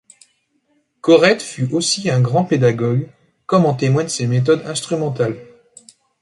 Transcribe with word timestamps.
Corrette 1.01 1.43
fut 1.43 1.71
aussi 1.75 2.09
un 2.09 2.21
grand 2.21 2.43
pédagogue, 2.43 3.07
comme 3.45 3.67
en 3.67 3.75
témoignent 3.75 4.07
ses 4.09 4.25
méthodes 4.25 4.65
instrumentales. 4.65 5.37